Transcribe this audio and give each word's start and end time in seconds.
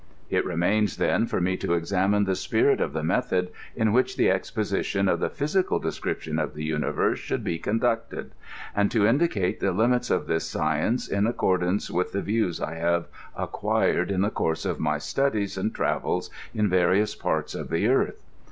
It 0.31 0.43
remains, 0.45 0.97
then, 0.97 1.27
for 1.27 1.39
me 1.39 1.55
to 1.57 1.75
examine 1.75 2.23
the 2.23 2.33
spirit 2.35 2.81
of 2.81 2.91
the 2.93 3.03
method 3.03 3.51
in 3.75 3.93
which 3.93 4.17
the 4.17 4.31
exposition 4.31 5.07
of 5.07 5.19
the 5.19 5.29
physical 5.29 5.77
description 5.77 6.39
of 6.39 6.55
the 6.55 6.67
U7iiverse 6.71 7.17
should 7.17 7.43
be 7.43 7.59
conducted, 7.59 8.31
and 8.75 8.89
to 8.89 9.05
indicate 9.05 9.59
the 9.59 9.71
limits 9.71 10.09
of 10.09 10.25
this 10.25 10.49
science 10.49 11.07
in 11.07 11.27
ac 11.27 11.35
cordance 11.37 11.91
with 11.91 12.13
the 12.13 12.23
views 12.23 12.59
I 12.59 12.77
have 12.77 13.09
acquired 13.37 14.09
in 14.09 14.21
the 14.21 14.31
course 14.31 14.65
of 14.65 14.79
my 14.79 14.97
studies 14.97 15.55
and 15.55 15.71
travels 15.71 16.31
in 16.51 16.67
various 16.67 17.13
parts 17.13 17.53
of 17.53 17.69
the 17.69 17.87
earth. 17.87 18.23